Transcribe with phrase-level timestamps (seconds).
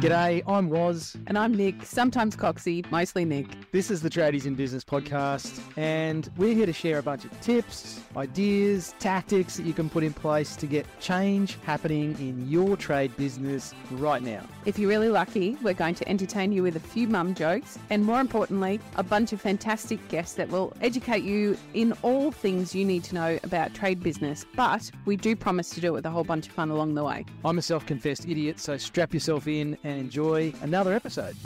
[0.00, 1.14] G'day, I'm Waz.
[1.26, 3.46] And I'm Nic, sometimes Coxie, mostly Nic.
[3.70, 7.40] This is the Tradies in Business podcast, and we're here to share a bunch of
[7.42, 12.78] tips, ideas, tactics that you can put in place to get change happening in your
[12.78, 14.42] trade business right now.
[14.64, 18.02] If you're really lucky, we're going to entertain you with a few mum jokes, and
[18.02, 22.86] more importantly, a bunch of fantastic guests that will educate you in all things you
[22.86, 24.46] need to know about trade business.
[24.56, 27.04] But we do promise to do it with a whole bunch of fun along the
[27.04, 27.26] way.
[27.44, 31.36] I'm a self confessed idiot, so strap yourself in and enjoy another episode.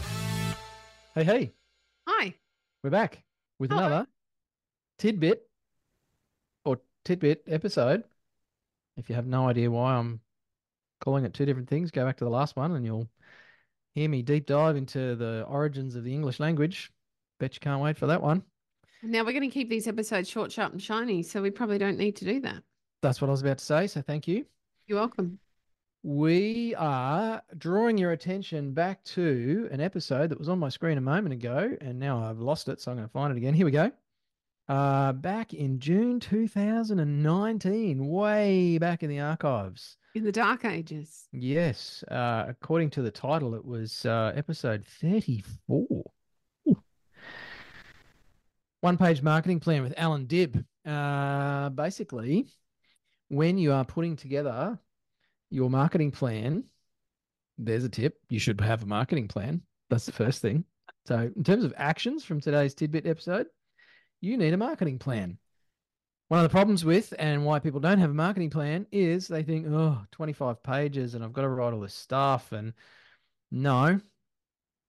[1.15, 1.53] Hey, hey,
[2.09, 2.34] Hi.
[2.83, 3.23] we're back
[3.59, 3.87] with Hello.
[3.87, 4.07] another
[4.98, 5.48] tidbit
[6.65, 8.05] or tidbit episode.
[8.97, 10.20] If you have no idea why I'm
[11.01, 13.09] calling it two different things, go back to the last one and you'll
[13.95, 16.91] hear me deep dive into the origins of the English language.
[17.39, 18.42] Bet you can't wait for that one.
[19.03, 21.98] Now we're going to keep these episodes short, sharp, and shiny, so we probably don't
[21.98, 22.62] need to do that.
[23.03, 24.47] That's what I was about to say, so thank you.
[24.87, 25.39] You're welcome.
[26.06, 31.00] We are drawing your attention back to an episode that was on my screen a
[31.00, 33.55] moment ago, and now I've lost it, so I'm going to find it again.
[33.55, 33.91] Here we go.
[34.69, 39.96] Uh, back in June 2019, way back in the archives.
[40.14, 41.27] In the dark ages.
[41.33, 45.86] Yes, uh, according to the title, it was uh, episode 34.
[46.68, 46.83] Ooh.
[48.83, 50.66] One page marketing plan with Allan Dib.
[50.84, 52.48] Uh, basically,
[53.28, 54.78] when you are putting together
[55.50, 56.64] your marketing plan,
[57.59, 58.19] there's a tip.
[58.28, 59.62] You should have a marketing plan.
[59.91, 60.64] That's the first thing.
[61.06, 63.47] So, in terms of actions from today's tidbit episode,
[64.20, 65.39] you need a marketing plan.
[66.28, 69.42] One of the problems with and why people don't have a marketing plan is they
[69.42, 72.51] think, oh, 25 pages and I've got to write all this stuff.
[72.53, 72.73] And
[73.51, 74.01] no,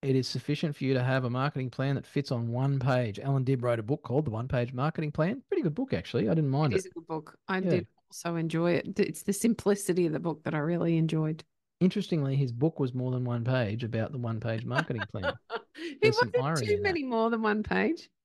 [0.02, 3.20] it is sufficient for you to have a marketing plan that fits on one page.
[3.20, 5.42] Allan Dib wrote a book called The One Page Marketing Plan.
[5.48, 6.28] Pretty good book, actually.
[6.28, 6.78] I didn't mind It it.
[6.80, 7.38] is a good book.
[7.46, 7.70] I Yeah.
[7.70, 8.98] did also enjoy it.
[8.98, 11.44] It's the simplicity of the book that I really enjoyed.
[11.80, 15.34] Interestingly, his book was more than one page about the one page marketing plan.
[15.76, 18.08] it wasn't too many more than one page.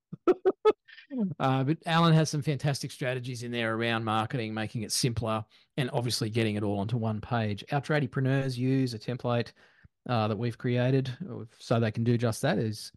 [1.40, 5.44] Uh, but Allan has some fantastic strategies in there around marketing, making it simpler
[5.76, 7.66] and obviously getting it all onto one page.
[7.72, 9.52] Our tradiepreneurs use a template
[10.08, 12.92] uh, that we've created uh, so they can do just that is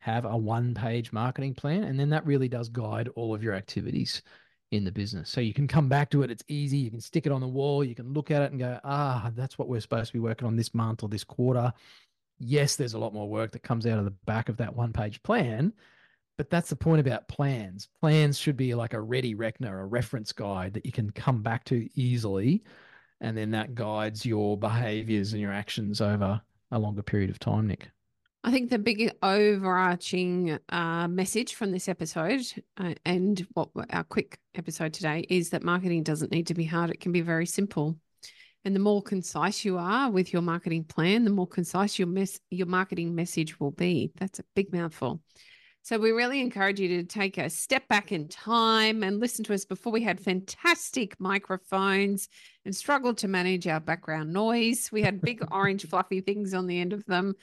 [0.00, 1.84] have a one page marketing plan.
[1.84, 4.22] And then that really does guide all of your activities
[4.70, 5.28] in the business.
[5.28, 6.30] So you can come back to it.
[6.30, 6.78] It's easy.
[6.78, 7.82] You can stick it on the wall.
[7.82, 10.46] You can look at it and go, ah, that's what we're supposed to be working
[10.46, 11.72] on this month or this quarter.
[12.38, 14.92] Yes, there's a lot more work that comes out of the back of that one
[14.92, 15.72] page plan.
[16.38, 17.88] But that's the point about plans.
[18.00, 21.64] Plans should be like a ready reckoner, a reference guide that you can come back
[21.64, 22.62] to easily.
[23.20, 27.66] And then that guides your behaviors and your actions over a longer period of time,
[27.66, 27.90] Nic.
[28.42, 32.40] I think the big overarching uh, message from this episode
[32.78, 36.88] uh, and what our quick episode today is that marketing doesn't need to be hard.
[36.88, 37.96] It can be very simple.
[38.64, 42.40] And the more concise you are with your marketing plan, the more concise your mess
[42.50, 44.10] your marketing message will be.
[44.18, 45.20] That's a big mouthful.
[45.82, 49.54] So we really encourage you to take a step back in time and listen to
[49.54, 52.28] us before we had fantastic microphones
[52.66, 54.90] and struggled to manage our background noise.
[54.92, 57.34] We had big orange fluffy things on the end of them.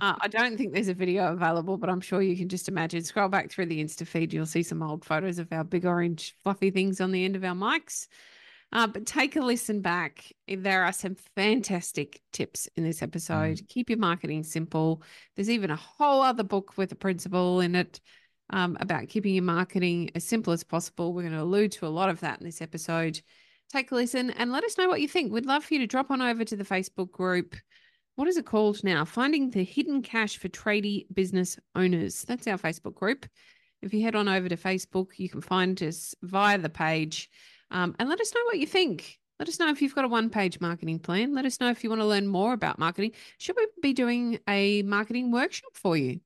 [0.00, 3.04] Uh, I don't think there's a video available, but I'm sure you can just imagine.
[3.04, 6.34] Scroll back through the Insta feed, you'll see some old photos of our big orange
[6.42, 8.08] fluffy things on the end of our mics.
[8.72, 10.32] Uh, but take a listen back.
[10.48, 13.60] There are some fantastic tips in this episode.
[13.68, 15.02] Keep your marketing simple.
[15.36, 18.00] There's even a whole other book with a principle in it
[18.50, 21.14] um, about keeping your marketing as simple as possible.
[21.14, 23.20] We're going to allude to a lot of that in this episode.
[23.72, 25.32] Take a listen and let us know what you think.
[25.32, 27.54] We'd love for you to drop on over to the Facebook group.
[28.16, 29.04] What is it called now?
[29.04, 32.24] Finding the Hidden Cash for Tradie Business Owners.
[32.24, 33.26] That's our Facebook group.
[33.82, 37.28] If you head on over to Facebook, you can find us via the page
[37.70, 39.18] um, and let us know what you think.
[39.38, 41.34] Let us know if you've got a one page marketing plan.
[41.34, 43.12] Let us know if you want to learn more about marketing.
[43.38, 46.20] Should we be doing a marketing workshop for you?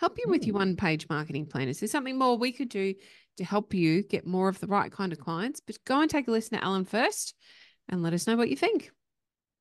[0.00, 0.58] Help you with your Mm.
[0.58, 1.68] one page marketing plan.
[1.68, 2.94] Is there something more we could do
[3.36, 5.60] to help you get more of the right kind of clients?
[5.60, 7.34] But go and take a listen to Allan first
[7.88, 8.90] and let us know what you think.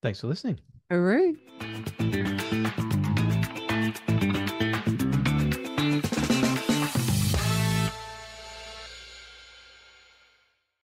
[0.02, 0.60] Thanks for listening.
[0.92, 1.38] Hooroo.